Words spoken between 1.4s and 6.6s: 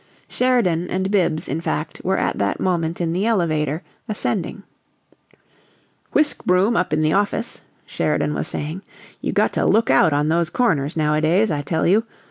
in fact, were at that moment in the elevator, ascending. "Whisk